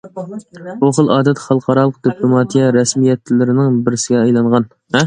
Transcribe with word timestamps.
بۇ 0.83 0.89
خىل 0.99 1.11
ئادەت 1.17 1.43
خەلقئارالىق 1.43 2.01
دىپلوماتىيە 2.09 2.73
رەسمىيەتلىرىنىڭ 2.79 3.81
بىرسىگە 3.89 4.25
ئايلانغان. 4.27 4.71